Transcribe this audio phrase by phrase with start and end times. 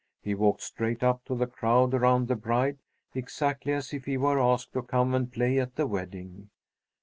[0.23, 2.79] He walked straight up to the crowd around the bride,
[3.13, 6.49] exactly as if he were asked to come and play at the wedding.